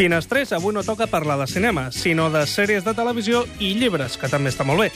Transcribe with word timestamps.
Finestrés 0.00 0.48
avui 0.56 0.72
no 0.72 0.80
toca 0.80 1.06
parlar 1.12 1.36
de 1.36 1.44
cinema, 1.44 1.90
sinó 1.92 2.30
de 2.32 2.46
sèries 2.48 2.86
de 2.86 2.94
televisió 2.96 3.42
i 3.60 3.74
llibres, 3.76 4.14
que 4.16 4.30
també 4.32 4.48
està 4.48 4.64
molt 4.64 4.80
bé. 4.80 4.86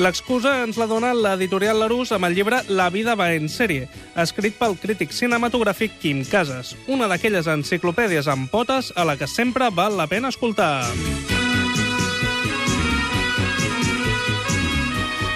L'excusa 0.00 0.54
ens 0.64 0.78
la 0.80 0.86
dona 0.88 1.10
l'editorial 1.12 1.82
Larús 1.82 2.14
amb 2.16 2.24
el 2.24 2.32
llibre 2.32 2.62
La 2.72 2.86
vida 2.88 3.12
va 3.12 3.26
en 3.36 3.50
sèrie, 3.52 3.90
escrit 4.16 4.56
pel 4.56 4.78
crític 4.80 5.12
cinematogràfic 5.12 5.98
Quim 6.00 6.22
Casas, 6.24 6.70
una 6.88 7.10
d'aquelles 7.12 7.44
enciclopèdies 7.44 8.24
amb 8.32 8.48
potes 8.48 8.88
a 8.96 9.04
la 9.04 9.18
que 9.20 9.28
sempre 9.28 9.68
val 9.68 9.98
la 10.00 10.06
pena 10.08 10.30
escoltar. 10.32 10.86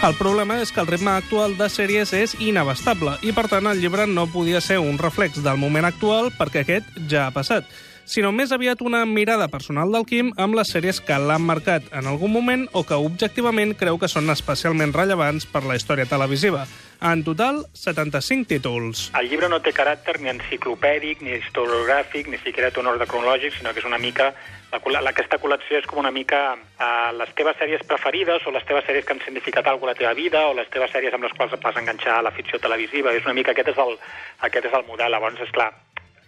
El 0.09 0.17
problema 0.17 0.57
és 0.63 0.73
que 0.73 0.81
el 0.81 0.89
ritme 0.89 1.13
actual 1.13 1.59
de 1.59 1.69
sèries 1.69 2.15
és 2.17 2.33
inabastable 2.41 3.19
i, 3.21 3.37
per 3.37 3.45
tant, 3.53 3.69
el 3.69 3.85
llibre 3.85 4.09
no 4.09 4.25
podia 4.33 4.65
ser 4.65 4.81
un 4.81 4.97
reflex 4.97 5.45
del 5.45 5.61
moment 5.61 5.85
actual 5.85 6.33
perquè 6.33 6.65
aquest 6.65 6.97
ja 7.13 7.27
ha 7.27 7.37
passat 7.37 7.69
sinó 8.09 8.33
més 8.33 8.53
aviat 8.57 8.81
una 8.83 9.05
mirada 9.07 9.47
personal 9.53 9.93
del 9.93 10.07
Quim 10.09 10.33
amb 10.41 10.57
les 10.57 10.73
sèries 10.73 11.01
que 11.05 11.19
l'han 11.21 11.45
marcat 11.45 11.87
en 11.93 12.09
algun 12.09 12.33
moment 12.33 12.67
o 12.73 12.83
que 12.89 12.97
objectivament 12.97 13.75
creu 13.79 14.01
que 14.01 14.09
són 14.09 14.33
especialment 14.33 14.95
rellevants 14.97 15.47
per 15.47 15.63
la 15.69 15.77
història 15.77 16.09
televisiva. 16.09 16.65
En 16.99 17.23
total, 17.23 17.61
75 17.79 18.49
títols. 18.51 19.09
El 19.21 19.29
llibre 19.31 19.51
no 19.53 19.61
té 19.63 19.71
caràcter 19.77 20.17
ni 20.19 20.33
enciclopèdic, 20.33 21.21
ni 21.23 21.37
historiogràfic, 21.37 22.33
ni 22.33 22.41
siquiera 22.43 22.73
té 22.73 22.81
un 22.83 22.91
ordre 22.91 23.07
cronològic, 23.07 23.55
sinó 23.55 23.75
que 23.75 23.85
és 23.85 23.87
una 23.87 24.01
mica 24.03 24.33
la, 24.69 25.01
aquesta 25.09 25.39
col·lecció 25.41 25.79
és 25.79 25.87
com 25.89 26.01
una 26.03 26.13
mica 26.13 26.41
uh, 26.53 27.11
les 27.17 27.31
teves 27.39 27.57
sèries 27.57 27.85
preferides 27.89 28.45
o 28.45 28.53
les 28.53 28.65
teves 28.69 28.85
sèries 28.85 29.07
que 29.07 29.15
han 29.15 29.23
significat 29.25 29.67
alguna 29.67 29.95
a 29.95 29.95
la 29.95 29.99
teva 29.99 30.13
vida 30.13 30.43
o 30.49 30.57
les 30.57 30.69
teves 30.69 30.93
sèries 30.93 31.15
amb 31.15 31.25
les 31.25 31.33
quals 31.39 31.55
et 31.57 31.63
vas 31.65 31.79
enganxar 31.81 32.19
a 32.19 32.27
la 32.27 32.35
ficció 32.37 32.61
televisiva. 32.61 33.15
És 33.17 33.25
una 33.25 33.37
mica 33.39 33.55
aquest 33.55 33.73
és 33.73 33.81
el, 33.81 33.97
aquest 34.45 34.69
és 34.69 34.77
el 34.77 34.85
model. 34.91 35.15
Llavors, 35.15 35.41
és 35.41 35.55
clar, 35.57 35.71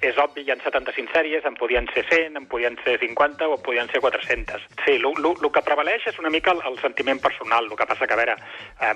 és 0.00 0.18
obvi, 0.18 0.44
hi 0.46 0.52
ha 0.52 0.56
75 0.62 1.12
sèries, 1.12 1.44
en 1.44 1.56
podien 1.60 1.88
ser 1.94 2.06
100, 2.08 2.36
en 2.40 2.46
podien 2.48 2.76
ser 2.84 2.98
50 3.00 3.48
o 3.48 3.56
en 3.56 3.62
podien 3.62 3.88
ser 3.92 4.00
400. 4.00 4.68
Sí, 4.84 4.96
el 4.96 5.50
que 5.52 5.66
prevaleix 5.66 6.06
és 6.08 6.18
una 6.18 6.32
mica 6.32 6.52
el, 6.56 6.62
el 6.66 6.78
sentiment 6.80 7.20
personal, 7.20 7.68
el 7.68 7.76
que 7.76 7.86
passa 7.86 8.06
que, 8.06 8.16
a 8.16 8.20
veure, 8.20 8.36
eh, 8.80 8.94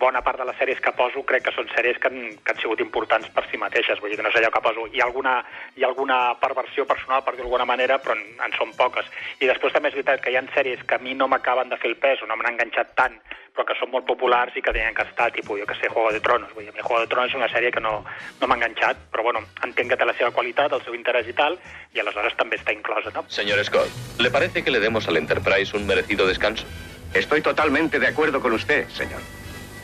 bona 0.00 0.22
part 0.24 0.40
de 0.40 0.46
les 0.48 0.56
sèries 0.56 0.80
que 0.80 0.94
poso 0.96 1.22
crec 1.28 1.44
que 1.44 1.52
són 1.52 1.68
sèries 1.74 1.98
que 2.00 2.08
han, 2.08 2.22
que 2.40 2.54
han 2.54 2.60
sigut 2.62 2.80
importants 2.80 3.28
per 3.36 3.44
si 3.50 3.60
mateixes, 3.60 4.00
vull 4.00 4.08
dir 4.12 4.16
que 4.16 4.24
no 4.24 4.32
és 4.32 4.38
allò 4.40 4.50
que 4.54 4.64
poso. 4.64 4.86
Hi 4.88 5.02
ha 5.02 5.08
alguna, 5.10 5.34
hi 5.76 5.84
ha 5.84 5.90
alguna 5.90 6.18
perversió 6.40 6.86
personal, 6.88 7.20
per 7.26 7.36
dir 7.36 7.44
d'alguna 7.44 7.68
manera, 7.68 8.00
però 8.00 8.16
en, 8.16 8.24
en 8.40 8.56
són 8.56 8.72
poques. 8.80 9.12
I 9.44 9.50
després 9.50 9.76
també 9.76 9.92
és 9.92 9.98
veritat 9.98 10.24
que 10.24 10.32
hi 10.32 10.40
ha 10.40 10.46
sèries 10.56 10.82
que 10.88 10.96
a 10.96 11.04
mi 11.04 11.14
no 11.14 11.28
m'acaben 11.28 11.68
de 11.68 11.78
fer 11.82 11.92
el 11.92 12.00
pes 12.00 12.24
o 12.24 12.30
no 12.30 12.40
m'han 12.40 12.54
enganxat 12.54 12.96
tant 12.96 13.20
però 13.54 13.66
que 13.68 13.76
són 13.78 13.90
molt 13.92 14.06
populars 14.08 14.56
i 14.56 14.62
que 14.62 14.72
tenien 14.72 14.94
que 14.94 15.04
estar, 15.06 15.30
tipus, 15.34 15.60
jo 15.60 15.66
que 15.66 15.76
sé, 15.78 15.88
Juego 15.88 16.12
de 16.14 16.20
Tronos. 16.24 16.52
Vull 16.54 16.64
dir, 16.64 16.72
a 16.72 16.76
mi 16.76 16.84
Juego 16.84 17.00
de 17.02 17.10
Tronos 17.10 17.30
és 17.32 17.38
una 17.38 17.48
sèrie 17.52 17.72
que 17.74 17.82
no, 17.82 18.04
no 18.40 18.48
m'ha 18.48 18.58
enganxat, 18.58 19.02
però 19.12 19.24
bueno, 19.26 19.42
entenc 19.66 19.92
que 19.92 19.98
té 20.00 20.06
la 20.08 20.16
seva 20.18 20.30
qualitat, 20.36 20.72
el 20.76 20.84
seu 20.86 20.96
interès 20.96 21.28
i 21.28 21.34
tal, 21.36 21.58
i 21.94 22.02
aleshores 22.02 22.36
també 22.38 22.60
està 22.60 22.74
inclosa, 22.76 23.12
¿no? 23.14 23.24
Señor 23.28 23.62
Scott, 23.64 23.90
¿le 24.18 24.30
parece 24.30 24.64
que 24.64 24.70
le 24.70 24.80
demos 24.80 25.08
al 25.08 25.16
Enterprise 25.16 25.76
un 25.76 25.86
merecido 25.86 26.26
descanso? 26.26 26.66
Estoy 27.14 27.42
totalmente 27.42 27.98
de 27.98 28.06
acuerdo 28.06 28.40
con 28.40 28.52
usted, 28.52 28.88
señor. 28.88 29.20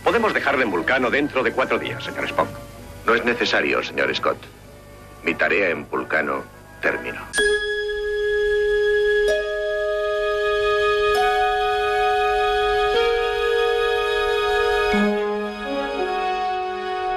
Podemos 0.05 0.33
dejarle 0.33 0.63
en 0.63 0.71
Vulcano 0.71 1.11
dentro 1.11 1.43
de 1.43 1.53
cuatro 1.53 1.79
días, 1.79 2.05
señor 2.05 2.25
Spock. 2.27 2.49
No 3.05 3.15
es 3.15 3.25
necesario, 3.25 3.83
señor 3.83 4.15
Scott. 4.15 4.39
Mi 5.25 5.35
tarea 5.35 5.71
en 5.71 5.89
Vulcano 5.91 6.45
terminó. 6.81 7.21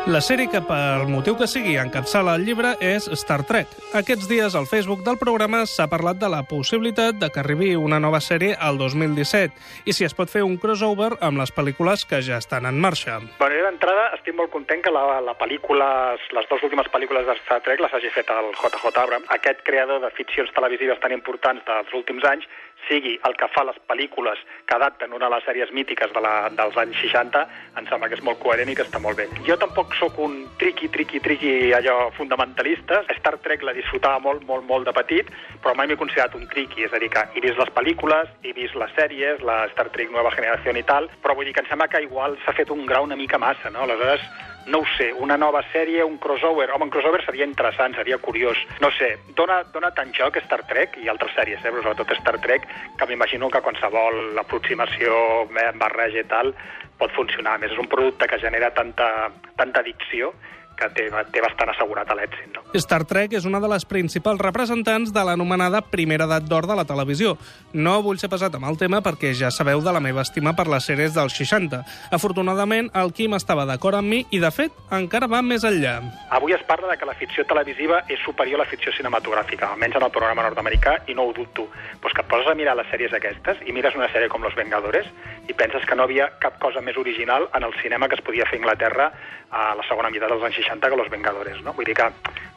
La 0.09 0.23
sèrie 0.25 0.49
que, 0.49 0.57
per 0.65 1.05
motiu 1.05 1.35
que 1.37 1.45
sigui, 1.45 1.75
encapçala 1.77 2.33
el 2.39 2.41
llibre 2.47 2.71
és 2.81 3.05
Star 3.21 3.43
Trek. 3.45 3.69
Aquests 3.93 4.25
dies, 4.25 4.55
al 4.57 4.65
Facebook 4.65 5.03
del 5.05 5.19
programa 5.21 5.59
s'ha 5.69 5.85
parlat 5.91 6.17
de 6.17 6.25
la 6.33 6.39
possibilitat 6.49 7.19
de 7.21 7.29
que 7.29 7.43
arribi 7.43 7.75
una 7.77 7.99
nova 8.01 8.17
sèrie 8.17 8.55
al 8.57 8.79
2017 8.81 9.85
i 9.85 9.93
si 9.93 10.07
es 10.07 10.17
pot 10.17 10.31
fer 10.33 10.41
un 10.41 10.55
crossover 10.57 11.11
amb 11.21 11.37
les 11.37 11.53
pel·lícules 11.53 12.07
que 12.09 12.23
ja 12.25 12.39
estan 12.41 12.65
en 12.65 12.79
marxa. 12.81 13.19
Bueno, 13.37 13.59
jo 13.59 13.67
d'entrada 13.67 14.07
estic 14.17 14.33
molt 14.33 14.49
content 14.49 14.81
que 14.81 14.95
la, 14.95 15.19
la 15.21 15.37
pel·lícula, 15.37 15.91
les 16.17 16.49
dues 16.49 16.65
últimes 16.65 16.89
pel·lícules 16.89 17.29
de 17.29 17.37
Star 17.43 17.61
Trek 17.69 17.85
les 17.85 17.93
hagi 17.93 18.09
fet 18.17 18.33
el 18.33 18.49
JJ 18.57 18.89
Abrams, 18.89 19.29
aquest 19.37 19.61
creador 19.69 20.01
de 20.01 20.09
ficcions 20.17 20.49
televisives 20.57 20.97
tan 21.05 21.13
importants 21.13 21.61
dels 21.69 21.93
últims 21.93 22.25
anys, 22.25 22.49
sigui 22.89 23.15
el 23.27 23.35
que 23.39 23.47
fa 23.53 23.63
les 23.67 23.77
pel·lícules 23.89 24.41
que 24.67 24.75
adapten 24.75 25.13
una 25.15 25.29
de 25.29 25.35
les 25.35 25.45
sèries 25.47 25.71
mítiques 25.75 26.11
de 26.15 26.23
la, 26.25 26.33
dels 26.57 26.77
anys 26.81 26.97
60, 27.03 27.45
em 27.79 27.87
sembla 27.89 28.09
que 28.09 28.17
és 28.17 28.25
molt 28.25 28.41
coherent 28.43 28.71
i 28.71 28.75
que 28.77 28.85
està 28.85 29.01
molt 29.01 29.21
bé. 29.21 29.29
Jo 29.47 29.57
tampoc 29.61 29.95
sóc 29.99 30.19
un 30.25 30.41
triqui, 30.61 30.89
triqui, 30.91 31.21
triqui 31.23 31.53
allò 31.77 32.09
fundamentalista. 32.17 33.03
Star 33.19 33.37
Trek 33.45 33.63
la 33.67 33.75
disfrutava 33.77 34.19
molt, 34.23 34.43
molt, 34.49 34.65
molt 34.67 34.89
de 34.89 34.95
petit, 34.97 35.31
però 35.63 35.75
mai 35.77 35.87
m'he 35.87 35.99
considerat 35.99 36.35
un 36.35 36.47
triqui, 36.51 36.85
és 36.87 36.93
a 36.93 37.01
dir, 37.01 37.11
que 37.13 37.25
he 37.35 37.45
vist 37.45 37.59
les 37.61 37.73
pel·lícules, 37.77 38.33
he 38.43 38.53
vist 38.57 38.77
les 38.79 38.93
sèries, 38.97 39.43
la 39.45 39.61
Star 39.73 39.89
Trek 39.93 40.11
Nova 40.13 40.33
Generació 40.35 40.75
i 40.79 40.85
tal, 40.87 41.09
però 41.23 41.35
vull 41.35 41.49
dir 41.49 41.55
que 41.55 41.63
em 41.65 41.69
sembla 41.69 41.89
que 41.91 42.03
igual 42.05 42.37
s'ha 42.43 42.55
fet 42.55 42.71
un 42.71 42.85
grau 42.89 43.07
una 43.07 43.17
mica 43.19 43.39
massa, 43.41 43.71
no? 43.73 43.83
Aleshores, 43.83 44.23
no 44.67 44.79
ho 44.79 44.85
sé, 44.97 45.11
una 45.13 45.37
nova 45.37 45.63
sèrie, 45.71 46.03
un 46.03 46.17
crossover... 46.21 46.69
Home, 46.71 46.87
un 46.89 46.93
crossover 46.93 47.23
seria 47.25 47.47
interessant, 47.47 47.95
seria 47.97 48.19
curiós. 48.21 48.59
No 48.83 48.91
sé, 48.97 49.15
dona, 49.37 49.61
dona 49.73 49.91
tant 49.95 50.13
joc 50.15 50.37
Star 50.45 50.61
Trek 50.69 50.99
i 51.01 51.09
altres 51.09 51.33
sèries, 51.37 51.63
eh, 51.63 51.71
però 51.71 51.81
sobretot 51.83 52.13
Star 52.19 52.37
Trek, 52.43 52.67
que 52.99 53.09
m'imagino 53.09 53.49
que 53.49 53.63
qualsevol 53.65 54.37
aproximació, 54.41 55.47
barreja 55.81 56.21
i 56.21 56.29
tal, 56.29 56.53
pot 56.99 57.13
funcionar. 57.15 57.57
A 57.57 57.63
més, 57.63 57.73
és 57.73 57.81
un 57.81 57.89
producte 57.89 58.27
que 58.29 58.41
genera 58.41 58.73
tanta, 58.75 59.29
tanta 59.57 59.81
addicció 59.81 60.33
que 60.79 60.89
té, 60.95 61.09
té 61.33 61.43
bastant 61.43 61.73
assegurat 61.73 62.09
l'èxit. 62.15 62.53
No? 62.55 62.63
Star 62.79 63.03
Trek 63.09 63.33
és 63.37 63.45
una 63.49 63.59
de 63.61 63.69
les 63.71 63.85
principals 63.89 64.41
representants 64.41 65.11
de 65.13 65.23
l'anomenada 65.25 65.81
primera 65.81 66.27
edat 66.29 66.45
d'or 66.47 66.67
de 66.69 66.77
la 66.77 66.85
televisió. 66.87 67.35
No 67.73 67.99
vull 68.05 68.19
ser 68.21 68.29
pesat 68.31 68.55
amb 68.55 68.69
el 68.69 68.77
tema 68.79 69.01
perquè 69.05 69.33
ja 69.37 69.51
sabeu 69.53 69.81
de 69.85 69.93
la 69.93 70.01
meva 70.03 70.23
estima 70.25 70.53
per 70.57 70.67
les 70.71 70.85
sèries 70.89 71.15
dels 71.15 71.35
60. 71.35 71.81
Afortunadament, 72.15 72.91
el 73.01 73.13
Quim 73.17 73.35
estava 73.37 73.65
d'acord 73.69 73.99
amb 73.99 74.09
mi 74.13 74.21
i, 74.29 74.39
de 74.41 74.51
fet, 74.53 74.75
encara 74.95 75.29
va 75.31 75.41
més 75.45 75.65
enllà. 75.67 75.97
Avui 76.37 76.55
es 76.55 76.63
parla 76.69 76.91
de 76.91 76.97
que 77.01 77.09
la 77.09 77.17
ficció 77.17 77.45
televisiva 77.49 78.03
és 78.07 78.21
superior 78.25 78.61
a 78.61 78.63
la 78.63 78.69
ficció 78.69 78.93
cinematogràfica, 78.95 79.73
almenys 79.73 79.99
en 79.99 80.05
el 80.07 80.13
programa 80.13 80.45
nord-americà, 80.45 80.99
i 81.09 81.17
no 81.17 81.27
ho 81.27 81.33
dubto. 81.33 81.67
Pues 82.01 82.13
que 82.13 82.23
et 82.23 82.29
poses 82.31 82.47
a 82.47 82.55
mirar 82.55 82.77
les 82.77 82.87
sèries 82.93 83.13
aquestes 83.15 83.65
i 83.65 83.75
mires 83.75 83.97
una 83.97 84.11
sèrie 84.13 84.29
com 84.29 84.45
Los 84.45 84.55
Vengadores 84.55 85.09
i 85.49 85.57
penses 85.57 85.85
que 85.85 85.97
no 85.97 86.05
havia 86.05 86.29
cap 86.39 86.59
cosa 86.61 86.81
més 86.85 86.97
original 86.97 87.49
en 87.57 87.65
el 87.65 87.73
cinema 87.81 88.07
que 88.07 88.19
es 88.19 88.25
podia 88.25 88.45
fer 88.45 88.59
a 88.59 88.61
Anglaterra 88.61 89.11
a 89.49 89.73
la 89.75 89.85
segona 89.87 90.11
meitat 90.13 90.29
dels 90.29 90.45
anys 90.45 90.59
60 90.61 90.68
que 90.77 90.95
Los 90.95 91.09
Vengadores, 91.09 91.61
no? 91.63 91.73
Vull 91.73 91.85
dir 91.85 91.95
que 91.95 92.09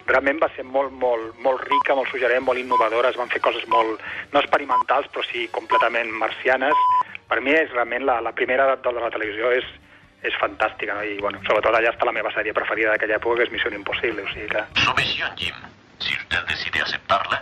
realment 0.06 0.40
va 0.42 0.48
ser 0.56 0.64
molt, 0.64 0.92
molt, 0.92 1.38
molt 1.40 1.62
rica, 1.64 1.94
molt 1.94 2.10
suggerent, 2.10 2.44
molt 2.44 2.58
innovadora, 2.58 3.10
es 3.10 3.16
van 3.16 3.30
fer 3.32 3.40
coses 3.40 3.64
molt, 3.68 4.00
no 4.32 4.40
experimentals, 4.40 5.08
però 5.12 5.24
sí 5.24 5.48
completament 5.50 6.10
marcianes. 6.10 6.76
Per 7.28 7.40
mi 7.40 7.54
és 7.56 7.70
realment 7.72 8.04
la, 8.04 8.20
la 8.20 8.34
primera 8.36 8.66
edat 8.68 8.82
de 8.84 8.92
la 8.92 9.10
televisió 9.10 9.52
és, 9.56 9.64
és 10.22 10.36
fantàstica, 10.40 10.94
no? 10.94 11.02
i 11.02 11.18
bueno, 11.20 11.40
sobretot 11.46 11.74
allà 11.74 11.94
està 11.94 12.06
la 12.06 12.14
meva 12.14 12.32
sèrie 12.34 12.54
preferida 12.54 12.92
d'aquella 12.92 13.18
època, 13.18 13.40
que 13.40 13.48
és 13.48 13.54
Missió 13.54 13.72
Impossible, 13.72 14.22
o 14.22 14.34
sigui 14.34 14.48
que... 14.52 14.64
Su 14.84 14.94
misión, 14.98 15.32
Jim, 15.36 15.64
si 15.98 16.14
usted 16.18 16.44
decide 16.50 16.82
aceptarla, 16.82 17.41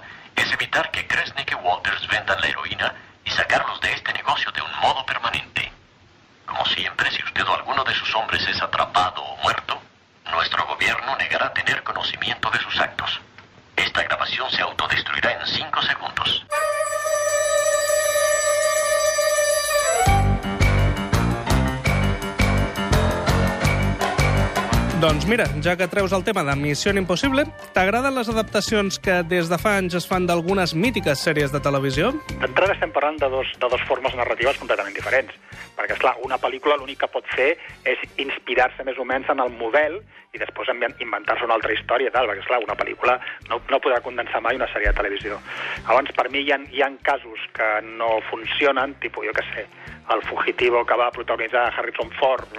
Doncs 25.01 25.25
mira, 25.25 25.47
ja 25.65 25.79
que 25.81 25.87
treus 25.89 26.13
el 26.13 26.27
tema 26.27 26.43
de 26.45 26.53
Missió 26.61 26.93
Impossible, 26.93 27.47
t'agraden 27.73 28.13
les 28.13 28.29
adaptacions 28.29 28.99
que 29.01 29.15
des 29.25 29.49
de 29.49 29.57
fa 29.57 29.79
anys 29.79 29.95
es 29.97 30.05
fan 30.05 30.27
d'algunes 30.29 30.75
mítiques 30.77 31.23
sèries 31.25 31.55
de 31.55 31.61
televisió? 31.65 32.11
D'entrada 32.43 32.75
estem 32.75 32.91
parlant 32.93 33.17
de 33.23 33.31
dos, 33.33 33.49
de 33.63 33.71
dos 33.73 33.81
formes 33.89 34.13
narratives 34.19 34.59
completament 34.61 34.93
diferents. 34.93 35.33
Perquè, 35.79 35.95
és 35.97 36.03
clar, 36.03 36.13
una 36.21 36.37
pel·lícula 36.43 36.77
l'únic 36.77 37.01
que 37.01 37.09
pot 37.15 37.25
fer 37.33 37.55
és 37.89 38.03
inspirar-se 38.21 38.85
més 38.85 39.01
o 39.01 39.07
menys 39.09 39.31
en 39.33 39.41
el 39.41 39.49
model 39.57 39.97
i 40.37 40.43
després 40.43 40.69
inventar-se 40.69 41.49
una 41.49 41.57
altra 41.57 41.73
història, 41.73 42.13
tal, 42.13 42.29
perquè, 42.29 42.45
esclar, 42.45 42.59
una 42.67 42.77
pel·lícula 42.77 43.17
no, 43.49 43.57
no 43.71 43.81
podrà 43.81 44.03
condensar 44.05 44.43
mai 44.45 44.61
una 44.61 44.69
sèrie 44.69 44.93
de 44.93 44.99
televisió. 45.01 45.39
Llavors, 45.87 46.13
per 46.13 46.27
mi 46.29 46.45
hi 46.45 46.53
ha, 46.53 46.59
hi 46.77 46.85
ha 46.85 46.91
casos 47.09 47.47
que 47.57 47.71
no 47.87 48.19
funcionen, 48.29 48.99
tipus, 49.01 49.25
jo 49.31 49.33
què 49.33 49.47
sé, 49.55 49.65
el 50.13 50.21
Fugitivo 50.29 50.85
que 50.85 51.01
va 51.01 51.09
protagonitzar 51.15 51.71
Harrison 51.73 52.13
Ford 52.21 52.53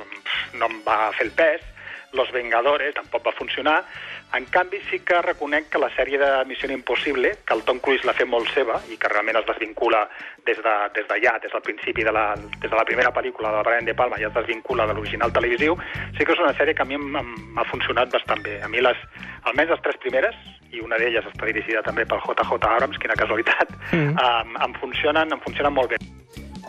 no 0.58 0.72
em 0.72 0.82
va 0.88 1.12
fer 1.14 1.30
el 1.30 1.36
pes, 1.38 1.70
Los 2.14 2.32
Vengadores 2.32 2.94
tampoc 2.94 3.26
va 3.28 3.32
funcionar. 3.32 3.86
En 4.34 4.46
canvi, 4.46 4.80
sí 4.90 5.00
que 5.00 5.22
reconec 5.22 5.70
que 5.70 5.80
la 5.80 5.90
sèrie 5.96 6.18
de 6.18 6.46
Missió 6.46 6.70
Impossible, 6.72 7.32
que 7.46 7.54
el 7.54 7.64
Tom 7.64 7.80
Cruise 7.80 8.06
l'ha 8.08 8.16
fet 8.16 8.28
molt 8.28 8.48
seva 8.54 8.80
i 8.92 8.98
que 8.98 9.10
realment 9.12 9.40
es 9.42 9.48
desvincula 9.48 10.06
des 10.46 10.58
de, 10.58 10.76
des 10.96 11.08
de 11.08 11.20
ja, 11.24 11.38
des 11.44 11.52
del 11.52 11.62
principi 11.62 12.04
de 12.04 12.12
la, 12.12 12.36
des 12.36 12.70
de 12.70 12.78
la 12.78 12.86
primera 12.86 13.12
pel·lícula 13.12 13.52
de 13.58 13.64
Brian 13.68 13.86
De 13.86 13.96
Palma, 13.96 14.20
ja 14.20 14.30
es 14.32 14.38
desvincula 14.38 14.88
de 14.88 14.96
l'original 14.96 15.34
televisiu, 15.36 15.78
sí 16.18 16.24
que 16.26 16.36
és 16.36 16.44
una 16.44 16.56
sèrie 16.56 16.76
que 16.76 16.86
a 16.86 16.90
mi 16.90 16.98
m'ha 16.98 17.68
funcionat 17.72 18.12
bastant 18.12 18.44
bé. 18.44 18.62
A 18.64 18.72
mi 18.72 18.84
les, 18.84 18.98
almenys 19.44 19.76
les 19.76 19.84
tres 19.84 20.00
primeres, 20.04 20.36
i 20.72 20.80
una 20.80 20.98
d'elles 21.00 21.28
està 21.28 21.48
dirigida 21.50 21.84
també 21.84 22.06
pel 22.08 22.24
JJ 22.24 22.56
Abrams, 22.72 23.00
quina 23.02 23.20
casualitat, 23.20 23.76
mm. 23.92 24.16
um, 24.16 24.58
em, 24.68 24.80
funcionen, 24.80 25.36
em 25.36 25.44
funcionen 25.44 25.76
molt 25.76 25.96
bé. 25.96 26.00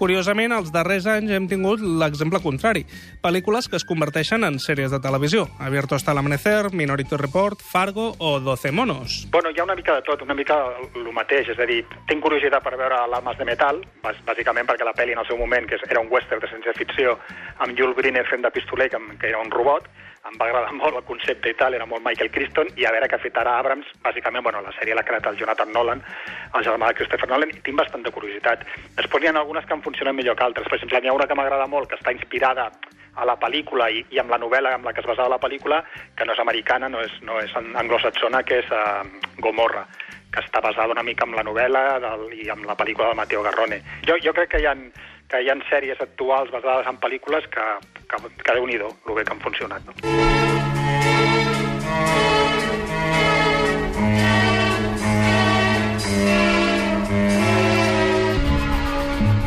Curiosament, 0.03 0.51
els 0.51 0.73
darrers 0.75 1.05
anys 1.07 1.31
hem 1.31 1.45
tingut 1.47 1.79
l'exemple 1.79 2.41
contrari. 2.43 2.81
Pel·lícules 3.23 3.69
que 3.71 3.79
es 3.79 3.85
converteixen 3.87 4.43
en 4.43 4.57
sèries 4.59 4.91
de 4.91 4.99
televisió. 4.99 5.45
Abierto 5.63 5.95
hasta 5.95 6.11
el 6.11 6.19
amanecer, 6.19 6.73
Minority 6.73 7.15
Report, 7.21 7.63
Fargo 7.63 8.09
o 8.19 8.41
12 8.41 8.73
monos. 8.73 9.29
Bueno, 9.31 9.53
hi 9.55 9.61
ha 9.61 9.69
una 9.69 9.77
mica 9.79 9.95
de 9.95 10.03
tot, 10.03 10.25
una 10.27 10.35
mica 10.35 10.59
el 10.97 11.07
mateix. 11.15 11.53
És 11.55 11.61
a 11.63 11.69
dir, 11.71 11.85
tinc 12.11 12.19
curiositat 12.25 12.67
per 12.67 12.75
veure 12.81 12.99
l'Almas 13.13 13.39
de 13.39 13.47
Metal, 13.47 13.79
bàsicament 14.03 14.67
perquè 14.67 14.89
la 14.89 14.97
pel·li 14.99 15.15
en 15.15 15.23
el 15.23 15.29
seu 15.31 15.39
moment, 15.39 15.71
que 15.71 15.79
era 15.87 16.03
un 16.03 16.11
western 16.11 16.43
de 16.43 16.51
ciència-ficció, 16.51 17.15
amb 17.63 17.79
Jules 17.79 17.95
Briner 17.95 18.27
fent 18.27 18.43
de 18.43 18.51
pistoler, 18.51 18.91
que, 18.91 18.99
era 19.31 19.39
un 19.39 19.55
robot, 19.55 19.87
em 20.29 20.37
va 20.39 20.47
agradar 20.47 20.73
molt 20.77 20.97
el 20.99 21.05
concepte 21.09 21.51
i 21.51 21.57
tal, 21.59 21.75
era 21.75 21.87
molt 21.89 22.05
Michael 22.05 22.31
Crichton, 22.35 22.71
i 22.79 22.87
a 22.87 22.93
veure 22.95 23.09
què 23.11 23.19
ha 23.19 23.23
fet 23.23 23.39
ara 23.41 23.57
Abrams, 23.59 23.89
bàsicament, 24.05 24.45
bueno, 24.47 24.63
la 24.63 24.75
sèrie 24.77 24.95
l'ha 24.95 25.05
creat 25.07 25.27
el 25.27 25.39
Jonathan 25.41 25.73
Nolan, 25.75 26.03
el 26.55 26.67
germà 26.67 26.91
de 26.91 26.99
Christopher 27.01 27.29
Nolan, 27.31 27.51
i 27.51 27.63
tinc 27.67 27.81
bastanta 27.81 28.15
curiositat. 28.15 28.63
Després 28.99 29.23
n'hi 29.23 29.33
ha 29.33 29.35
algunes 29.41 29.67
que 29.67 29.75
em 29.75 29.83
funcionen 29.83 30.17
millor 30.17 30.39
que 30.39 30.47
altres. 30.47 30.69
Per 30.71 30.79
exemple, 30.79 31.03
n'hi 31.03 31.11
ha 31.11 31.17
una 31.19 31.27
que 31.27 31.39
m'agrada 31.39 31.67
molt, 31.67 31.91
que 31.91 31.99
està 31.99 32.15
inspirada 32.15 32.71
a 33.13 33.27
la 33.29 33.37
pel·lícula 33.37 33.91
i, 33.93 34.07
i 34.15 34.23
amb 34.23 34.31
la 34.33 34.39
novel·la 34.41 34.77
amb 34.79 34.87
la 34.89 34.95
que 34.95 35.03
es 35.03 35.09
basava 35.11 35.35
la 35.35 35.43
pel·lícula, 35.43 35.83
que 36.17 36.25
no 36.25 36.33
és 36.33 36.41
americana, 36.41 36.89
no 36.89 37.03
és, 37.03 37.19
no 37.27 37.41
és 37.43 37.53
anglosaxona, 37.59 38.45
que 38.47 38.63
és 38.63 38.73
uh, 38.73 39.03
Gomorra 39.43 39.85
que 40.33 40.41
està 40.41 40.63
basada 40.65 40.95
una 40.95 41.03
mica 41.05 41.27
en 41.29 41.35
la 41.37 41.45
novel·la 41.45 41.83
del, 42.01 42.23
i 42.41 42.47
amb 42.49 42.65
la 42.65 42.73
pel·lícula 42.73 43.11
de 43.11 43.19
Matteo 43.19 43.43
Garrone. 43.45 43.83
Jo, 44.09 44.17
jo 44.25 44.33
crec 44.33 44.55
que 44.55 44.63
hi 44.63 44.69
ha, 44.71 44.73
que 45.29 45.43
hi 45.45 45.51
ha 45.53 45.57
sèries 45.69 46.01
actuals 46.01 46.49
basades 46.55 46.89
en 46.89 46.97
pel·lícules 47.03 47.45
que, 47.53 47.67
que, 48.13 48.45
que 48.45 48.59
déu-n'hi-do, 48.59 48.93
el 49.09 49.19
bé 49.19 49.25
que 49.25 49.33
han 49.37 49.43
funcionat. 49.47 49.83
No? 49.89 49.93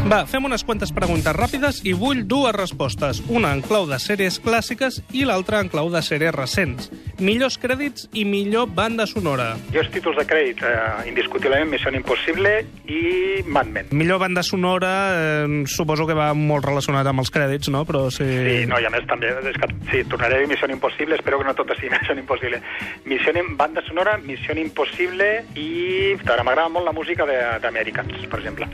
Va, 0.05 0.19
fem 0.29 0.45
unes 0.45 0.61
quantes 0.61 0.91
preguntes 0.93 1.33
ràpides 1.33 1.79
i 1.89 1.95
vull 1.97 2.19
dues 2.29 2.53
respostes, 2.53 3.23
una 3.25 3.49
en 3.55 3.63
clau 3.65 3.87
de 3.89 3.97
sèries 3.97 4.35
clàssiques 4.37 4.99
i 5.17 5.23
l'altra 5.25 5.57
en 5.63 5.69
clau 5.73 5.87
de 5.89 6.01
sèries 6.05 6.33
recents. 6.35 6.91
Millors 7.17 7.55
crèdits 7.57 8.05
i 8.13 8.21
millor 8.29 8.67
banda 8.77 9.07
sonora. 9.09 9.55
Jo 9.73 9.81
els 9.81 9.89
títols 9.89 10.19
de 10.19 10.25
crèdit, 10.29 10.61
eh, 10.61 11.07
indiscutiblement, 11.09 11.71
Missió 11.71 11.89
Impossible 11.89 12.51
i 12.85 13.41
Mad 13.49 13.71
Men. 13.73 13.87
Millor 13.97 14.19
banda 14.21 14.43
sonora, 14.43 14.91
eh, 15.17 15.63
suposo 15.65 16.05
que 16.05 16.13
va 16.13 16.35
molt 16.37 16.67
relacionat 16.69 17.07
amb 17.09 17.23
els 17.23 17.31
crèdits, 17.33 17.71
no? 17.73 17.81
Però 17.89 18.11
sí... 18.11 18.27
Sí, 18.29 18.59
no, 18.69 18.77
i 18.77 18.85
a 18.85 18.91
més 18.93 19.07
també, 19.09 19.31
és 19.41 19.57
que, 19.57 19.71
sí, 19.89 20.03
tornaré 20.11 20.37
a 20.37 20.43
dir 20.43 20.51
Missió 20.51 20.69
Impossible, 20.69 21.17
espero 21.17 21.39
que 21.41 21.49
no 21.49 21.55
tot 21.57 21.73
sigui 21.79 21.89
Missió 21.95 22.13
Impossible. 22.13 22.61
Missió 23.09 23.33
banda 23.57 23.81
sonora, 23.89 24.19
Missió 24.21 24.53
Impossible 24.53 25.47
i... 25.55 26.13
M'agrada 26.45 26.69
molt 26.69 26.85
la 26.85 26.93
música 26.93 27.25
d'Americans, 27.25 28.21
per 28.29 28.43
exemple. 28.43 28.69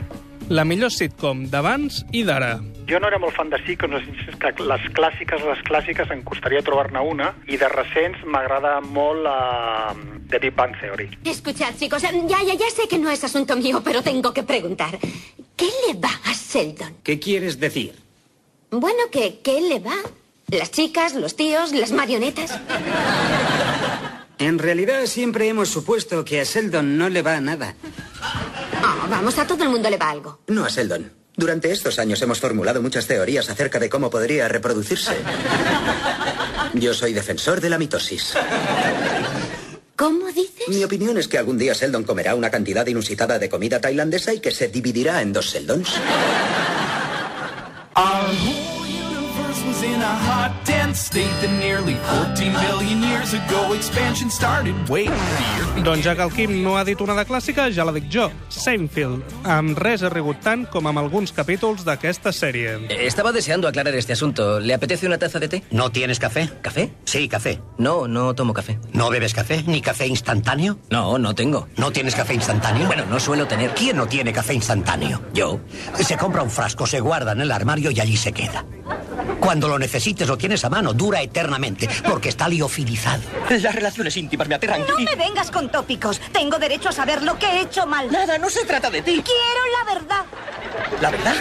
La 0.52 0.66
millor 0.68 0.90
sitcom 0.92 1.46
d'abans 1.48 2.02
i 2.12 2.26
d'ara. 2.28 2.58
Jo 2.84 2.98
no 3.00 3.08
era 3.08 3.16
molt 3.22 3.32
fan 3.32 3.48
de 3.48 3.56
sitcoms, 3.64 4.04
que 4.42 4.50
les 4.68 4.82
clàssiques, 4.98 5.44
les 5.48 5.62
clàssiques, 5.64 6.10
em 6.12 6.20
costaria 6.28 6.60
trobar-ne 6.66 7.00
una, 7.08 7.30
i 7.48 7.56
de 7.56 7.70
recents 7.72 8.20
m'agrada 8.28 8.74
molt 8.84 9.22
la 9.24 9.36
uh, 9.94 10.02
The 10.28 10.42
Big 10.42 10.52
Bang 10.58 10.76
Theory. 10.76 11.08
Escuchad, 11.24 11.78
chicos, 11.80 12.04
ya, 12.04 12.12
ya, 12.28 12.52
ya 12.52 12.68
sé 12.68 12.84
que 12.86 12.98
no 12.98 13.08
es 13.08 13.24
asunto 13.24 13.56
mío, 13.56 13.80
pero 13.82 14.02
tengo 14.02 14.34
que 14.34 14.42
preguntar. 14.42 14.98
¿Qué 15.56 15.70
le 15.86 15.98
va 15.98 16.12
a 16.26 16.34
Sheldon? 16.34 16.98
¿Qué 17.02 17.18
quieres 17.18 17.58
decir? 17.58 17.94
Bueno, 18.70 19.08
que 19.10 19.40
¿qué 19.42 19.58
le 19.62 19.80
va? 19.80 19.96
Las 20.48 20.70
chicas, 20.70 21.14
los 21.14 21.34
tíos, 21.34 21.72
las 21.72 21.92
marionetas. 21.92 22.60
En 24.38 24.58
realidad 24.58 25.06
siempre 25.06 25.48
hemos 25.48 25.70
supuesto 25.70 26.26
que 26.26 26.40
a 26.40 26.44
Sheldon 26.44 26.98
no 26.98 27.08
le 27.08 27.22
va 27.22 27.40
nada. 27.40 27.74
Vamos, 29.12 29.38
a 29.38 29.46
todo 29.46 29.62
el 29.62 29.68
mundo 29.68 29.90
le 29.90 29.98
va 29.98 30.08
algo. 30.08 30.40
No 30.46 30.64
a 30.64 30.70
Sheldon. 30.70 31.12
Durante 31.36 31.70
estos 31.70 31.98
años 31.98 32.22
hemos 32.22 32.40
formulado 32.40 32.80
muchas 32.80 33.06
teorías 33.06 33.46
acerca 33.50 33.78
de 33.78 33.90
cómo 33.90 34.08
podría 34.08 34.48
reproducirse. 34.48 35.12
Yo 36.72 36.94
soy 36.94 37.12
defensor 37.12 37.60
de 37.60 37.68
la 37.68 37.76
mitosis. 37.76 38.32
¿Cómo 39.96 40.28
dices? 40.28 40.66
Mi 40.66 40.82
opinión 40.82 41.18
es 41.18 41.28
que 41.28 41.36
algún 41.36 41.58
día 41.58 41.74
Sheldon 41.74 42.04
comerá 42.04 42.34
una 42.34 42.50
cantidad 42.50 42.86
inusitada 42.86 43.38
de 43.38 43.50
comida 43.50 43.82
tailandesa 43.82 44.32
y 44.32 44.40
que 44.40 44.50
se 44.50 44.68
dividirá 44.68 45.20
en 45.20 45.34
dos 45.34 45.44
Sheldons. 45.44 45.90
A 50.12 50.16
hot, 50.28 50.52
dense 50.66 51.00
state 51.08 51.32
that 51.40 51.50
nearly 51.58 51.94
14 52.36 52.52
billion 52.52 53.02
years 53.02 53.32
ago 53.32 53.72
expansion 53.74 54.30
started. 54.30 54.74
Wait, 54.88 55.10
Doncs 55.84 56.04
ja 56.04 56.14
que 56.14 56.22
el 56.22 56.30
Quim 56.32 56.62
no 56.62 56.76
ha 56.76 56.84
dit 56.84 57.00
una 57.00 57.14
de 57.16 57.24
clàssica, 57.26 57.70
ja 57.72 57.84
la 57.88 57.94
dic 57.96 58.10
jo. 58.12 58.28
Seinfeld. 58.52 59.22
Amb 59.48 59.78
res 59.80 60.02
ha 60.04 60.10
rigut 60.12 60.42
tant 60.44 60.66
com 60.70 60.86
amb 60.90 61.00
alguns 61.00 61.32
capítols 61.32 61.84
d'aquesta 61.86 62.32
sèrie. 62.32 62.76
Estaba 63.08 63.32
deseando 63.32 63.68
aclarar 63.68 63.94
este 63.94 64.12
asunto. 64.12 64.60
¿Le 64.60 64.74
apetece 64.74 65.06
una 65.06 65.18
taza 65.18 65.40
de 65.40 65.48
té? 65.48 65.62
¿No 65.70 65.90
tienes 65.90 66.18
café? 66.18 66.50
¿Café? 66.60 66.92
Sí, 67.04 67.26
café. 67.28 67.60
No, 67.78 68.06
no 68.06 68.34
tomo 68.34 68.52
café. 68.52 68.78
¿No 68.92 69.08
bebes 69.10 69.32
café? 69.34 69.64
¿Ni 69.66 69.80
café 69.80 70.06
instantáneo? 70.06 70.78
No, 70.90 71.18
no 71.18 71.34
tengo. 71.34 71.68
¿No 71.76 71.90
tienes 71.90 72.14
café 72.14 72.34
instantáneo? 72.34 72.86
Bueno, 72.86 73.04
no 73.08 73.18
suelo 73.18 73.46
tener. 73.46 73.70
¿Quién 73.74 73.96
no 73.96 74.06
tiene 74.06 74.32
café 74.32 74.52
instantáneo? 74.54 75.22
Yo. 75.32 75.60
Se 75.94 76.16
compra 76.16 76.42
un 76.42 76.50
frasco, 76.50 76.86
se 76.86 77.00
guarda 77.00 77.32
en 77.32 77.40
el 77.40 77.50
armario 77.50 77.90
y 77.90 78.00
allí 78.00 78.16
se 78.16 78.32
queda. 78.32 78.64
Cuando 79.40 79.68
lo 79.68 79.78
necesites 79.78 80.28
lo 80.28 80.36
tienes 80.38 80.64
a 80.64 80.70
mano, 80.70 80.92
dura 80.92 81.20
eternamente, 81.22 81.88
porque 82.08 82.28
está 82.28 82.48
liofilizado. 82.48 83.22
Las 83.50 83.74
relaciones 83.74 84.16
íntimas 84.16 84.48
me 84.48 84.54
aterran. 84.54 84.84
No 84.88 84.98
me 84.98 85.14
vengas 85.16 85.50
con 85.50 85.70
tópicos. 85.70 86.20
Tengo 86.32 86.58
derecho 86.58 86.88
a 86.88 86.92
saber 86.92 87.22
lo 87.22 87.38
que 87.38 87.46
he 87.46 87.60
hecho 87.62 87.86
mal. 87.86 88.10
Nada, 88.10 88.38
no 88.38 88.48
se 88.50 88.64
trata 88.64 88.90
de 88.90 89.02
ti. 89.02 89.22
Quiero 89.24 89.60
la 89.78 89.94
verdad. 89.94 90.24
¿La 91.00 91.10
verdad? 91.10 91.34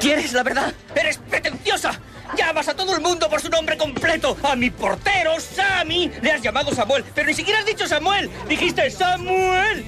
¿Quieres 0.00 0.32
la 0.32 0.42
verdad? 0.42 0.74
¡Eres 0.94 1.18
pretenciosa! 1.18 1.98
¡Llamas 2.36 2.68
a 2.68 2.74
todo 2.74 2.94
el 2.94 3.02
mundo 3.02 3.28
por 3.28 3.40
su 3.40 3.48
nombre 3.48 3.76
completo! 3.76 4.36
¡A 4.42 4.56
mi 4.56 4.70
portero, 4.70 5.38
Sammy! 5.38 6.10
Le 6.22 6.32
has 6.32 6.42
llamado 6.42 6.74
Samuel, 6.74 7.04
pero 7.14 7.28
ni 7.28 7.34
siquiera 7.34 7.60
has 7.60 7.66
dicho 7.66 7.86
Samuel. 7.86 8.30
Dijiste 8.48 8.90
Samuel. 8.90 9.84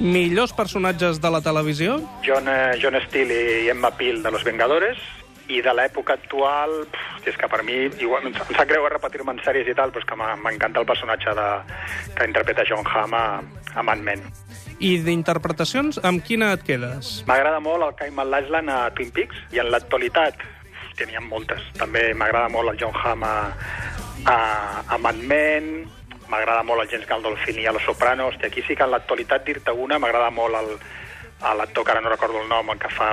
Millors 0.00 0.52
personatges 0.52 1.20
de 1.20 1.30
la 1.30 1.40
televisió? 1.40 2.02
John, 2.26 2.48
eh, 2.48 2.78
John 2.82 2.94
Steele 3.06 3.64
i 3.64 3.68
Emma 3.68 3.96
Peel 3.96 4.22
de 4.22 4.30
Los 4.30 4.42
Vengadores, 4.42 4.98
i 5.48 5.60
de 5.64 5.74
l'època 5.76 6.16
actual, 6.16 6.72
pff, 6.90 7.28
és 7.28 7.36
que 7.40 7.48
per 7.50 7.62
mi, 7.66 7.84
igual, 8.00 8.26
em 8.28 8.34
sap 8.34 8.68
greu 8.70 8.86
repetir-me 8.88 9.34
en 9.34 9.42
sèries 9.44 9.68
i 9.68 9.76
tal, 9.76 9.92
però 9.92 10.02
és 10.02 10.08
que 10.08 10.18
m'encanta 10.18 10.80
el 10.80 10.88
personatge 10.88 11.34
de, 11.36 11.48
que 12.16 12.28
interpreta 12.28 12.64
John 12.68 12.86
Hamm 12.88 13.16
a, 13.18 13.26
a 13.74 13.84
Mad 13.84 14.04
Men. 14.06 14.24
I 14.80 14.96
d'interpretacions, 15.04 16.00
amb 16.02 16.24
quina 16.24 16.52
et 16.56 16.64
quedes? 16.66 17.20
M'agrada 17.28 17.60
molt 17.62 17.86
el 17.86 17.94
Cayman 18.00 18.32
Island 18.40 18.72
a 18.72 18.80
Twin 18.96 19.12
Peaks, 19.14 19.44
i 19.54 19.62
en 19.62 19.70
l'actualitat 19.70 20.40
ha 20.94 21.20
moltes. 21.26 21.62
També 21.74 22.12
m'agrada 22.14 22.48
molt 22.48 22.70
el 22.70 22.78
John 22.78 22.94
Hamm 22.94 23.24
a, 23.26 23.36
a, 24.30 24.38
a 24.88 24.98
Mad 24.98 25.20
Men, 25.26 25.88
m'agrada 26.30 26.62
molt 26.62 26.84
el 26.84 26.90
James 26.90 27.08
Gandolfini 27.08 27.66
a 27.66 27.72
Los 27.72 27.84
Sopranos, 27.84 28.36
i 28.40 28.46
aquí 28.46 28.62
sí 28.62 28.76
que 28.76 28.86
en 28.86 28.94
l'actualitat 28.94 29.44
dir-te 29.44 29.72
una, 29.72 29.98
m'agrada 29.98 30.30
molt 30.30 30.56
el, 30.60 30.70
l'actor 31.52 31.84
que 31.84 31.92
ara 31.92 32.00
no 32.00 32.08
recordo 32.08 32.40
el 32.40 32.48
nom, 32.48 32.70
el 32.72 32.78
que 32.80 32.88
fa 32.88 33.10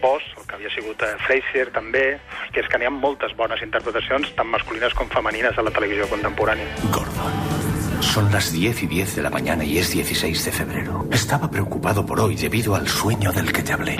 Boss, 0.00 0.24
el 0.38 0.46
que 0.48 0.56
havia 0.56 0.72
sigut 0.72 1.02
eh, 1.04 1.12
Fraser, 1.26 1.68
també. 1.74 2.06
Hòstia, 2.46 2.64
és 2.64 2.70
que 2.72 2.80
n'hi 2.80 2.88
ha 2.88 2.94
moltes 2.94 3.36
bones 3.36 3.60
interpretacions, 3.66 4.32
tant 4.38 4.48
masculines 4.48 4.96
com 4.96 5.10
femenines, 5.12 5.58
a 5.58 5.66
la 5.66 5.74
televisió 5.74 6.08
contemporània. 6.08 6.70
Gordon. 6.94 7.44
Son 8.00 8.30
las 8.30 8.52
10 8.52 8.82
y 8.82 8.86
10 8.86 9.16
de 9.16 9.22
la 9.22 9.30
mañana 9.30 9.64
y 9.64 9.78
es 9.78 9.90
16 9.90 10.44
de 10.44 10.52
febrero. 10.52 11.06
Estaba 11.10 11.50
preocupado 11.50 12.04
por 12.06 12.20
hoy 12.20 12.36
debido 12.36 12.74
al 12.74 12.86
sueño 12.86 13.32
del 13.32 13.52
que 13.52 13.62
te 13.62 13.72
hablé. 13.72 13.96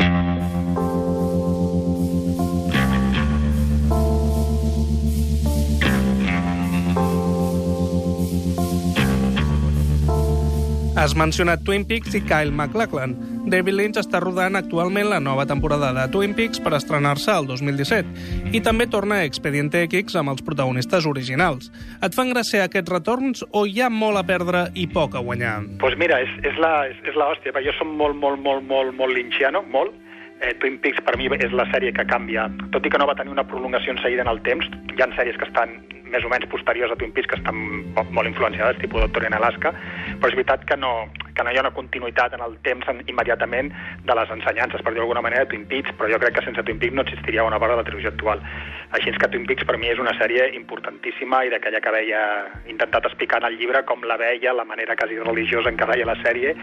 Has 11.05 11.13
mencionat 11.13 11.61
Twin 11.67 11.83
Peaks 11.85 12.15
i 12.17 12.23
Kyle 12.25 12.49
MacLachlan. 12.49 13.13
David 13.53 13.75
Lynch 13.77 13.99
està 14.01 14.23
rodant 14.25 14.57
actualment 14.57 15.11
la 15.11 15.19
nova 15.21 15.45
temporada 15.45 15.91
de 15.93 16.05
Twin 16.09 16.33
Peaks 16.33 16.63
per 16.65 16.73
estrenar-se 16.79 17.29
el 17.29 17.45
2017 17.51 18.55
i 18.57 18.63
també 18.65 18.87
torna 18.89 19.19
a 19.21 19.27
Expediente 19.29 19.83
X 19.85 20.17
amb 20.17 20.33
els 20.33 20.41
protagonistes 20.47 21.05
originals. 21.05 21.69
Et 22.01 22.17
fan 22.17 22.33
gràcia 22.33 22.65
aquests 22.65 22.89
retorns 22.89 23.45
o 23.53 23.67
hi 23.69 23.83
ha 23.85 23.91
molt 23.93 24.17
a 24.17 24.25
perdre 24.25 24.71
i 24.73 24.87
poc 24.89 25.13
a 25.13 25.21
guanyar? 25.27 25.59
Pues 25.85 25.99
mira, 26.01 26.23
és, 26.25 26.33
és 26.41 26.57
la, 26.57 26.87
és, 26.89 26.97
és 27.05 27.21
la 27.21 27.29
hòstia, 27.35 27.53
jo 27.69 27.77
som 27.77 27.93
molt, 28.01 28.17
molt, 28.17 28.41
molt, 28.41 28.65
molt, 28.65 28.97
molt 28.97 29.13
lynchiano, 29.13 29.61
molt, 29.77 29.93
eh, 30.41 30.55
Twin 30.63 30.81
Peaks 30.81 31.05
per 31.05 31.19
mi 31.21 31.29
és 31.37 31.53
la 31.53 31.69
sèrie 31.69 31.93
que 31.93 32.09
canvia. 32.09 32.49
Tot 32.73 32.81
i 32.81 32.89
que 32.89 32.97
no 32.97 33.13
va 33.13 33.19
tenir 33.21 33.37
una 33.37 33.45
prolongació 33.45 33.93
en 33.93 34.01
seguida 34.01 34.25
en 34.25 34.33
el 34.33 34.41
temps, 34.49 34.73
hi 34.89 35.05
ha 35.05 35.13
sèries 35.19 35.37
que 35.37 35.53
estan 35.53 35.83
més 36.15 36.25
o 36.25 36.31
menys 36.31 36.47
posteriors 36.53 36.93
a 36.93 36.97
Twin 36.97 37.13
Peaks 37.15 37.31
que 37.31 37.39
estan 37.41 37.59
molt 38.15 38.29
influenciades, 38.31 38.79
tipus 38.81 39.03
Doctor 39.03 39.27
en 39.27 39.35
Alaska, 39.35 39.75
però 40.18 40.30
és 40.30 40.38
veritat 40.38 40.64
que 40.68 40.76
no, 40.80 40.92
que 41.35 41.44
no 41.44 41.52
hi 41.52 41.59
ha 41.59 41.64
una 41.64 41.75
continuïtat 41.75 42.37
en 42.37 42.44
el 42.47 42.56
temps 42.66 42.88
en, 42.90 43.02
immediatament 43.11 43.73
de 44.06 44.16
les 44.18 44.33
ensenyances, 44.37 44.83
per 44.83 44.94
dir 44.94 45.02
d'alguna 45.02 45.25
manera, 45.25 45.44
de 45.44 45.52
Twin 45.52 45.66
Peaks, 45.71 45.94
però 45.99 46.11
jo 46.12 46.21
crec 46.23 46.38
que 46.38 46.47
sense 46.47 46.62
Twin 46.62 46.80
Peaks 46.83 46.97
no 46.97 47.04
existiria 47.06 47.47
una 47.47 47.61
part 47.62 47.75
de 47.75 47.80
la 47.80 47.87
trilogia 47.88 48.12
actual. 48.14 48.42
Així 48.97 49.11
és 49.11 49.21
que 49.21 49.30
Twin 49.33 49.47
Peaks 49.50 49.66
per 49.68 49.78
mi 49.80 49.90
és 49.90 50.02
una 50.02 50.14
sèrie 50.21 50.50
importantíssima 50.59 51.44
i 51.44 51.52
d'aquella 51.52 51.83
que 51.85 51.94
veia, 51.94 52.25
intentat 52.71 53.11
explicar 53.11 53.42
en 53.42 53.50
el 53.50 53.59
llibre 53.61 53.85
com 53.88 54.06
la 54.06 54.18
veia, 54.21 54.54
la 54.54 54.68
manera 54.68 54.97
quasi 54.97 55.18
religiosa 55.18 55.73
en 55.73 55.80
què 55.80 55.90
veia 55.90 56.09
la 56.09 56.18
sèrie, 56.23 56.54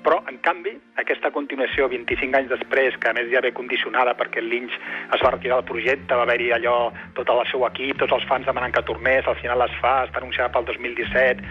però, 0.00 0.22
en 0.30 0.38
canvi, 0.40 0.72
aquesta 0.96 1.28
continuació 1.34 1.84
25 1.92 2.38
anys 2.38 2.48
després, 2.54 2.94
que 3.02 3.10
a 3.10 3.12
més 3.16 3.28
ja 3.28 3.42
ve 3.44 3.50
condicionada 3.52 4.14
perquè 4.16 4.40
el 4.40 4.48
Lynch 4.48 4.72
es 4.72 5.20
va 5.20 5.34
retirar 5.34 5.58
del 5.58 5.68
projecte, 5.68 6.16
va 6.16 6.24
haver-hi 6.24 6.48
allò, 6.56 6.76
tot 7.18 7.28
el 7.34 7.42
seu 7.50 7.66
equip, 7.68 7.98
tots 8.00 8.14
els 8.16 8.24
fans 8.30 8.48
demanant 8.48 8.72
que 8.72 8.84
tornés, 8.88 9.28
al 9.28 9.36
final 9.42 9.60
es 9.66 9.74
fa, 9.82 9.98
està 10.06 10.22
anunciada 10.22 10.48
pel 10.54 10.64
2017, 10.70 11.44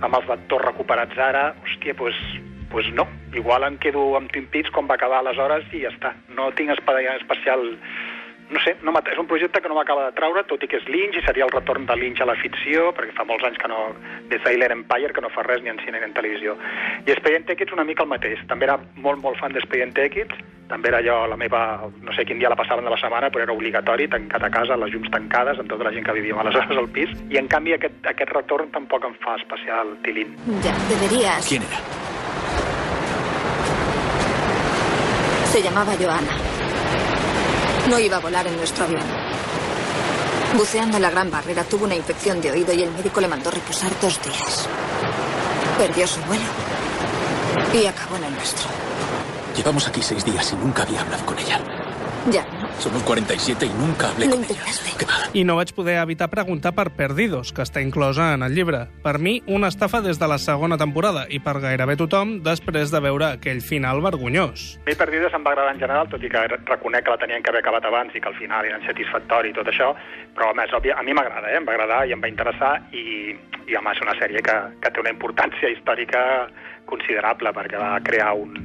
amb 0.00 0.18
els 0.18 0.30
actors 0.30 0.64
recuperats 0.66 1.18
ara, 1.18 1.52
hòstia, 1.62 1.94
doncs, 1.98 2.18
pues 2.74 2.88
no. 2.94 3.06
Igual 3.34 3.66
em 3.68 3.76
quedo 3.78 4.16
amb 4.18 4.32
Twin 4.32 4.48
Peaks 4.50 4.72
com 4.74 4.88
va 4.90 4.96
acabar 4.98 5.20
aleshores 5.22 5.66
i 5.72 5.84
ja 5.84 5.92
està. 5.92 6.14
No 6.34 6.50
tinc 6.58 6.74
especial 6.74 7.62
no 8.54 8.60
sé, 8.62 8.76
no 8.86 8.94
és 8.94 9.18
un 9.18 9.26
projecte 9.26 9.60
que 9.60 9.68
no 9.68 9.74
m'acaba 9.74 10.06
de 10.06 10.14
traure, 10.14 10.44
tot 10.46 10.62
i 10.62 10.68
que 10.70 10.78
és 10.78 10.86
Lynch 10.86 11.18
i 11.18 11.22
seria 11.26 11.44
el 11.44 11.52
retorn 11.52 11.88
de 11.88 11.96
Lynch 11.98 12.22
a 12.22 12.28
la 12.28 12.36
ficció, 12.38 12.92
perquè 12.94 13.16
fa 13.16 13.26
molts 13.26 13.42
anys 13.48 13.58
que 13.58 13.68
no, 13.68 13.80
des 14.30 14.42
d'Ailer 14.44 14.70
Empire, 14.72 15.12
que 15.12 15.24
no 15.24 15.30
fa 15.34 15.42
res 15.42 15.62
ni 15.64 15.72
en 15.72 15.80
cine 15.82 15.98
ni 15.98 16.06
en 16.06 16.14
televisió. 16.14 16.54
I 17.02 17.10
Expedient 17.16 17.50
X 17.50 17.74
una 17.74 17.84
mica 17.84 18.06
el 18.06 18.12
mateix. 18.12 18.38
També 18.46 18.68
era 18.68 18.78
molt, 18.94 19.20
molt 19.24 19.40
fan 19.42 19.56
d'Expedient 19.56 19.98
X, 20.06 20.38
també 20.70 20.92
era 20.92 21.02
allò, 21.02 21.18
la 21.34 21.36
meva, 21.40 21.90
no 22.06 22.14
sé 22.14 22.24
quin 22.24 22.38
dia 22.38 22.52
la 22.52 22.58
passaven 22.60 22.86
de 22.86 22.94
la 22.94 23.00
setmana, 23.02 23.32
però 23.34 23.42
era 23.44 23.58
obligatori, 23.58 24.06
tancat 24.08 24.46
a 24.46 24.52
casa, 24.54 24.78
les 24.78 24.94
llums 24.94 25.10
tancades, 25.10 25.58
amb 25.58 25.74
tota 25.74 25.90
la 25.90 25.92
gent 25.96 26.06
que 26.06 26.16
vivíem 26.16 26.38
aleshores 26.38 26.78
al 26.78 26.90
pis, 26.94 27.10
i 27.34 27.42
en 27.42 27.50
canvi 27.50 27.74
aquest, 27.74 28.00
aquest 28.14 28.32
retorn 28.38 28.70
tampoc 28.70 29.10
em 29.10 29.18
fa 29.26 29.34
especial 29.42 29.96
tilín. 30.06 30.38
Ya, 30.62 30.78
deberías. 30.94 31.50
¿Quién 31.50 31.66
era? 31.66 31.82
Se 35.50 35.62
llamaba 35.62 35.92
Joana. 35.98 36.53
No 37.88 37.98
iba 37.98 38.16
a 38.16 38.20
volar 38.20 38.46
en 38.46 38.56
nuestro 38.56 38.84
avión. 38.84 39.02
Buceando 40.56 40.96
en 40.96 41.02
la 41.02 41.10
Gran 41.10 41.30
Barrera 41.30 41.64
tuvo 41.64 41.84
una 41.84 41.94
infección 41.94 42.40
de 42.40 42.50
oído 42.50 42.72
y 42.72 42.82
el 42.82 42.90
médico 42.92 43.20
le 43.20 43.28
mandó 43.28 43.50
reposar 43.50 43.90
dos 44.00 44.20
días. 44.22 44.66
Perdió 45.76 46.06
su 46.06 46.20
vuelo 46.22 46.44
y 47.74 47.86
acabó 47.86 48.16
en 48.16 48.24
el 48.24 48.34
nuestro. 48.34 48.68
Llevamos 49.56 49.86
aquí 49.86 50.00
seis 50.02 50.24
días 50.24 50.52
y 50.52 50.56
nunca 50.56 50.82
había 50.84 51.02
hablado 51.02 51.26
con 51.26 51.38
ella. 51.38 51.60
Ya, 52.32 52.44
¿no? 52.60 52.68
Somos 52.78 53.02
47 53.02 53.66
y 53.66 53.68
nunca 53.68 54.08
hablé 54.08 54.26
Lo 54.26 54.36
con 54.36 54.44
ella. 54.44 54.62
I 55.34 55.44
no 55.44 55.56
vaig 55.56 55.74
poder 55.74 55.98
evitar 55.98 56.30
preguntar 56.30 56.72
per 56.72 56.94
Perdidos, 56.96 57.52
que 57.52 57.60
està 57.60 57.82
inclosa 57.84 58.32
en 58.32 58.42
el 58.46 58.54
llibre. 58.54 58.86
Per 59.04 59.18
mi, 59.18 59.42
una 59.46 59.68
estafa 59.68 60.00
des 60.00 60.18
de 60.18 60.28
la 60.30 60.38
segona 60.38 60.78
temporada 60.80 61.26
i 61.28 61.40
per 61.44 61.58
gairebé 61.60 61.98
tothom 62.00 62.38
després 62.46 62.92
de 62.94 63.00
veure 63.04 63.34
aquell 63.36 63.60
final 63.60 64.00
vergonyós. 64.04 64.78
A 64.86 64.88
mi 64.88 64.96
Perdides 64.96 65.36
em 65.36 65.44
va 65.44 65.52
agradar 65.52 65.74
en 65.74 65.82
general, 65.82 66.08
tot 66.08 66.24
i 66.24 66.30
que 66.32 66.46
reconec 66.64 67.04
que 67.04 67.12
la 67.12 67.20
tenien 67.20 67.42
que 67.42 67.52
haver 67.52 67.64
acabat 67.64 67.88
abans 67.90 68.14
i 68.14 68.22
que 68.22 68.32
al 68.32 68.38
final 68.40 68.64
era 68.64 68.80
insatisfactori 68.80 69.52
i 69.52 69.56
tot 69.58 69.68
això, 69.68 69.92
però 70.34 70.52
a 70.52 70.56
més, 70.56 70.72
òbvia, 70.72 70.96
a 70.96 71.04
mi 71.04 71.12
m'agrada, 71.12 71.52
eh? 71.52 71.58
em 71.60 71.68
va 71.68 71.76
agradar 71.76 72.04
i 72.08 72.16
em 72.16 72.24
va 72.24 72.30
interessar 72.32 72.78
i, 72.92 73.34
i 73.68 73.76
home, 73.76 73.92
és 73.92 74.04
una 74.06 74.16
sèrie 74.20 74.40
que, 74.44 74.56
que 74.80 74.94
té 74.94 75.04
una 75.04 75.12
importància 75.12 75.68
històrica 75.76 76.24
considerable 76.88 77.52
perquè 77.56 77.80
va 77.80 77.98
crear 78.04 78.32
un, 78.38 78.56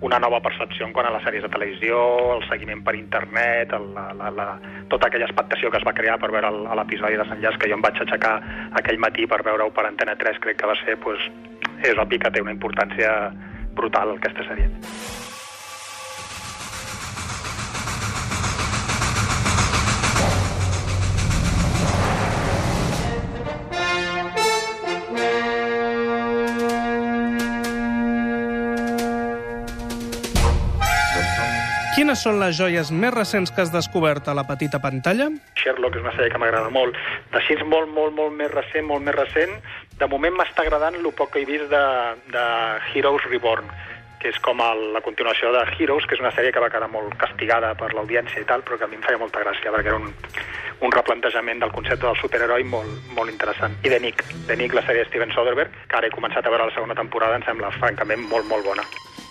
una 0.00 0.18
nova 0.18 0.40
percepció 0.44 0.86
en 0.86 0.92
quant 0.92 1.08
a 1.08 1.12
les 1.14 1.24
sèries 1.24 1.44
de 1.46 1.50
televisió, 1.52 1.98
el 2.36 2.44
seguiment 2.50 2.82
per 2.84 2.96
internet, 2.98 3.72
el, 3.76 3.88
la, 3.96 4.08
la, 4.18 4.30
la, 4.30 4.48
tota 4.92 5.08
aquella 5.08 5.28
expectació 5.28 5.70
que 5.72 5.80
es 5.80 5.86
va 5.88 5.94
crear 5.96 6.18
per 6.20 6.30
veure 6.34 6.50
l'episodi 6.52 7.16
de 7.16 7.28
Sanllàs 7.30 7.56
que 7.60 7.70
jo 7.70 7.78
em 7.78 7.84
vaig 7.84 8.02
aixecar 8.04 8.34
aquell 8.80 9.00
matí 9.02 9.28
per 9.30 9.42
veure-ho 9.46 9.72
per 9.72 9.86
Antena 9.88 10.16
3, 10.20 10.42
crec 10.44 10.60
que 10.60 10.72
va 10.72 10.76
ser, 10.84 10.98
pues, 11.00 11.30
és 11.82 11.96
obvi 11.96 12.20
que 12.20 12.32
té 12.32 12.44
una 12.44 12.54
importància 12.56 13.14
brutal 13.76 14.16
aquesta 14.16 14.44
sèrie. 14.50 14.68
Quines 32.06 32.20
són 32.22 32.36
les 32.38 32.54
joies 32.54 32.90
més 32.94 33.10
recents 33.10 33.50
que 33.50 33.64
has 33.64 33.72
descobert 33.74 34.28
a 34.30 34.34
la 34.38 34.44
petita 34.46 34.78
pantalla? 34.78 35.24
Sherlock 35.58 35.96
és 35.98 36.04
una 36.04 36.12
sèrie 36.14 36.30
que 36.30 36.38
m'agrada 36.38 36.68
molt. 36.70 36.94
D'així 37.32 37.56
molt, 37.66 37.90
molt, 37.96 38.14
molt 38.14 38.36
més 38.38 38.52
recent, 38.52 38.86
molt 38.86 39.02
més 39.02 39.16
recent, 39.16 39.56
de 39.98 40.08
moment 40.12 40.36
m'està 40.38 40.62
agradant 40.62 40.94
el 41.00 41.08
poc 41.18 41.32
que 41.34 41.42
he 41.42 41.48
vist 41.48 41.66
de, 41.72 41.80
de 42.30 42.44
Heroes 42.92 43.26
Reborn, 43.26 43.72
que 44.22 44.30
és 44.30 44.38
com 44.46 44.62
el, 44.62 44.84
la 44.94 45.02
continuació 45.02 45.50
de 45.56 45.64
Heroes, 45.72 46.06
que 46.06 46.14
és 46.14 46.22
una 46.22 46.30
sèrie 46.36 46.54
que 46.54 46.62
va 46.62 46.70
quedar 46.70 46.86
molt 46.94 47.18
castigada 47.18 47.72
per 47.74 47.90
l'audiència 47.90 48.44
i 48.44 48.46
tal, 48.46 48.62
però 48.62 48.78
que 48.78 48.86
a 48.86 48.92
mi 48.92 49.00
em 49.00 49.02
feia 49.08 49.18
molta 49.24 49.42
gràcia, 49.42 49.74
perquè 49.74 49.90
era 49.90 49.98
un, 49.98 50.06
un 50.86 50.94
replantejament 50.94 51.66
del 51.66 51.74
concepte 51.74 52.06
del 52.06 52.22
superheroi 52.22 52.70
molt, 52.70 53.10
molt 53.18 53.34
interessant. 53.34 53.74
I 53.82 53.90
The 53.90 53.98
Nick, 54.06 54.22
The 54.46 54.60
Nick, 54.62 54.78
la 54.78 54.86
sèrie 54.86 55.02
de 55.02 55.10
Steven 55.10 55.34
Soderbergh, 55.34 55.74
que 55.90 55.98
ara 55.98 56.06
he 56.06 56.14
començat 56.14 56.46
a 56.46 56.54
veure 56.54 56.70
la 56.70 56.78
segona 56.78 56.94
temporada, 57.02 57.42
em 57.42 57.50
sembla 57.50 57.74
francament 57.80 58.22
molt, 58.30 58.46
molt 58.46 58.70
bona. 58.70 58.86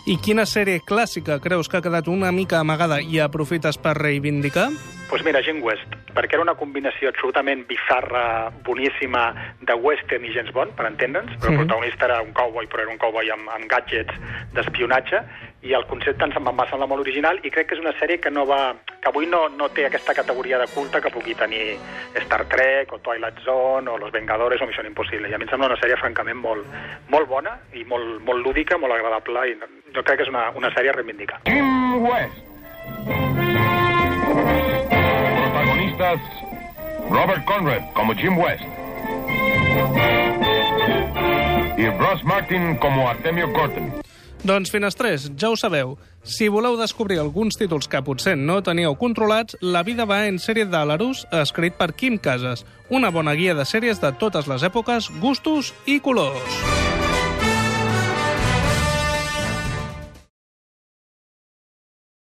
I 0.06 0.20
quina 0.22 0.44
sèrie 0.46 0.84
clàssica 0.86 1.40
creus 1.42 1.66
que 1.66 1.80
ha 1.80 1.82
quedat 1.82 2.06
una 2.14 2.30
mica 2.30 2.60
amagada 2.62 3.00
i 3.02 3.18
aprofites 3.24 3.80
per 3.82 3.96
reivindicar? 3.98 4.68
Doncs 5.06 5.22
pues 5.22 5.24
mira, 5.24 5.40
Jane 5.46 5.62
West, 5.62 5.86
perquè 6.16 6.34
era 6.34 6.42
una 6.42 6.56
combinació 6.58 7.12
absolutament 7.12 7.68
bizarra, 7.70 8.50
boníssima, 8.66 9.28
de 9.62 9.76
western 9.78 10.26
i 10.26 10.32
James 10.34 10.52
Bond, 10.52 10.74
per 10.74 10.88
entendre'ns, 10.88 11.30
però 11.38 11.52
Mhm. 11.52 11.60
el 11.60 11.68
protagonista 11.68 12.06
era 12.06 12.22
un 12.22 12.34
cowboy, 12.34 12.66
però 12.66 12.82
era 12.82 12.92
un 12.92 12.98
cowboy 12.98 13.30
amb, 13.30 13.48
amb 13.50 13.70
gadgets 13.70 14.14
d'espionatge, 14.54 15.22
i 15.62 15.74
el 15.74 15.86
concepte 15.86 16.26
ens 16.26 16.34
va 16.34 16.68
semblar 16.70 16.88
molt 16.90 17.02
original, 17.02 17.40
i 17.44 17.52
crec 17.52 17.68
que 17.68 17.76
és 17.76 17.82
una 17.82 17.94
sèrie 18.00 18.20
que 18.20 18.32
no 18.32 18.48
va, 18.48 18.74
que 19.00 19.10
avui 19.10 19.28
no, 19.28 19.48
no 19.50 19.70
té 19.70 19.86
aquesta 19.86 20.14
categoria 20.16 20.58
de 20.58 20.68
culte 20.74 21.00
que 21.00 21.12
pugui 21.12 21.36
tenir 21.36 21.78
Star 22.16 22.46
Trek, 22.46 22.92
o 22.92 22.98
Twilight 23.00 23.40
Zone, 23.46 23.88
o 23.88 23.98
Los 24.00 24.12
Vengadores, 24.12 24.60
o 24.62 24.66
Missió 24.66 24.84
Impossible. 24.84 25.30
I 25.30 25.34
a 25.34 25.38
mi 25.38 25.44
em 25.44 25.50
sembla 25.50 25.68
una 25.68 25.78
sèrie 25.78 25.98
francament 25.98 26.38
molt, 26.38 26.66
molt 27.10 27.28
bona, 27.28 27.60
i 27.74 27.84
molt, 27.86 28.22
molt 28.22 28.44
lúdica, 28.44 28.78
molt 28.78 28.94
agradable, 28.94 29.50
i 29.52 29.56
jo 29.94 30.04
crec 30.04 30.18
que 30.18 30.24
és 30.24 30.30
una, 30.30 30.50
una 30.56 30.74
sèrie 30.74 30.90
a 30.90 30.94
reivindicar. 30.94 31.40
Jim 31.46 32.02
West. 32.02 32.42
Protagonistas 35.96 36.20
Robert 37.10 37.46
Conrad 37.46 37.82
como 37.94 38.14
Jim 38.14 38.38
West. 38.38 38.64
Y 41.78 41.86
Ross 41.98 42.24
Martin 42.24 42.78
como 42.78 43.08
Artemio 43.10 43.52
Corton. 43.54 43.94
Doncs 44.44 44.70
finestrers, 44.70 45.32
ja 45.38 45.50
ho 45.50 45.56
sabeu. 45.58 45.98
Si 46.24 46.48
voleu 46.50 46.78
descobrir 46.78 47.18
alguns 47.20 47.58
títols 47.58 47.88
que 47.90 48.02
potser 48.06 48.36
no 48.38 48.62
teníeu 48.62 48.96
controlats, 48.96 49.58
La 49.62 49.84
vida 49.84 50.06
va 50.06 50.28
en 50.28 50.38
sèrie 50.38 50.66
de 50.70 50.86
l'Arús, 50.86 51.25
escrit 51.32 51.74
per 51.74 51.94
Quim 51.94 52.18
Casas. 52.18 52.66
Una 52.90 53.10
bona 53.10 53.34
guia 53.34 53.56
de 53.56 53.66
sèries 53.66 54.02
de 54.02 54.14
totes 54.14 54.48
les 54.48 54.64
èpoques, 54.64 55.10
gustos 55.22 55.74
i 55.86 56.00
colors. 56.00 56.85